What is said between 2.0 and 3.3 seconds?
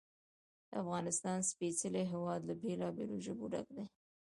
هېواد له بېلابېلو